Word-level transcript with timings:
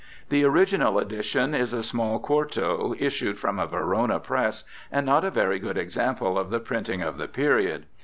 The 0.29 0.43
original 0.43 0.97
edition 0.97 1.53
is 1.53 1.73
a 1.73 1.83
small 1.83 2.17
quarto, 2.17 2.95
issued 2.97 3.37
from 3.37 3.59
a 3.59 3.67
Verona 3.67 4.19
press, 4.19 4.63
and 4.91 5.05
not 5.05 5.23
a 5.23 5.29
very 5.29 5.59
good 5.59 5.77
example 5.77 6.39
of 6.39 6.49
the 6.49 6.59
printing 6.59 7.03
of 7.03 7.17
the 7.17 7.27
period. 7.27 7.85